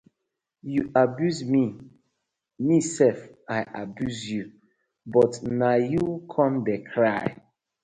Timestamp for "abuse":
1.03-1.41, 3.81-4.21